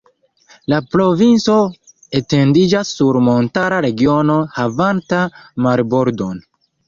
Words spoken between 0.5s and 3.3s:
La provinco etendiĝas sur